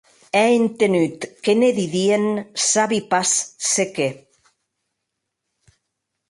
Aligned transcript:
È 0.43 0.45
entenut 0.61 1.19
que 1.43 1.53
ne 1.59 1.69
didien 1.79 2.25
sabi 2.69 2.99
pas 3.11 3.31
se 3.71 3.85
qué. 3.95 4.09